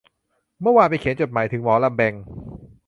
[0.61, 2.23] เมื่อวานไปเขียนจดหมายถึงหมอลำแบงค์